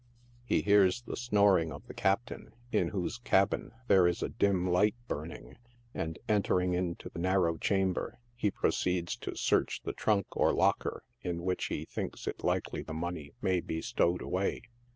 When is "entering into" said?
6.27-7.09